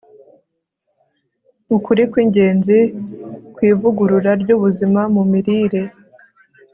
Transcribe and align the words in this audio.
ukuri 1.75 2.01
kwingenzi 2.11 2.77
kwivugurura 3.55 4.31
ryubuzima 4.41 5.01
mu 5.13 5.23
mirire 5.31 5.81